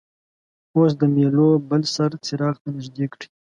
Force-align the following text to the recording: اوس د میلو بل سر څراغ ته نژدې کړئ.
اوس 0.75 0.91
د 0.99 1.03
میلو 1.15 1.49
بل 1.69 1.81
سر 1.95 2.11
څراغ 2.25 2.55
ته 2.63 2.69
نژدې 2.75 3.05
کړئ. 3.13 3.27